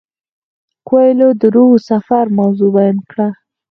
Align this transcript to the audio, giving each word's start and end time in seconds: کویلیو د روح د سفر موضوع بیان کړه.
کویلیو 0.87 1.29
د 1.41 1.43
روح 1.55 1.71
د 1.81 1.85
سفر 1.89 2.25
موضوع 2.37 2.69
بیان 2.75 2.97
کړه. 3.09 3.27